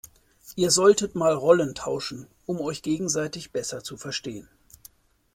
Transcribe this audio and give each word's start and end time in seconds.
Ihr 0.55 0.71
solltet 0.71 1.13
mal 1.13 1.31
Rollen 1.35 1.75
tauschen, 1.75 2.25
um 2.47 2.59
euch 2.59 2.81
gegenseitig 2.81 3.51
besser 3.51 3.83
zu 3.83 3.97
verstehen. 3.97 4.49